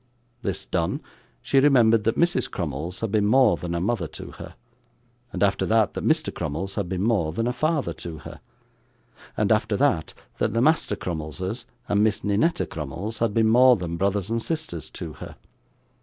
[0.41, 0.99] This done,
[1.43, 2.49] she remembered that Mrs.
[2.49, 4.55] Crummles had been more than a mother to her,
[5.31, 6.33] and after that, that Mr.
[6.33, 8.39] Crummles had been more than a father to her,
[9.37, 13.95] and after that, that the Master Crummleses and Miss Ninetta Crummles had been more than
[13.95, 15.35] brothers and sisters to her.